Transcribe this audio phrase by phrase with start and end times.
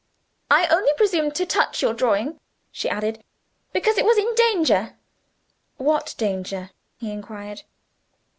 [0.49, 2.39] "I only presumed to touch your drawing,"
[2.71, 3.23] she said,
[3.71, 4.97] "because it was in danger."
[5.77, 7.61] "What danger?" he inquired.